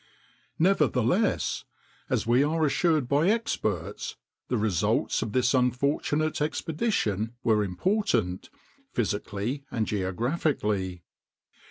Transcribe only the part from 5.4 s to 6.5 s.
unfortunate